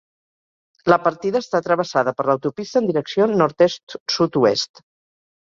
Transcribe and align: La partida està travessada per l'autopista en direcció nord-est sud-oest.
La 0.93 0.97
partida 1.07 1.41
està 1.45 1.61
travessada 1.67 2.13
per 2.21 2.25
l'autopista 2.31 2.81
en 2.85 2.89
direcció 2.93 3.29
nord-est 3.35 3.99
sud-oest. 4.17 4.85